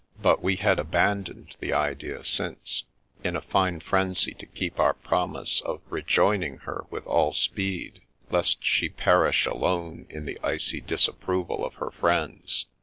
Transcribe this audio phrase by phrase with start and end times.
[0.19, 2.85] But we had abandoned the idea since,
[3.23, 8.01] in a fine frenzy to keep our promise of rejoining her with all speed
[8.31, 12.65] lest she perish alone in the icy disapproval of her friends.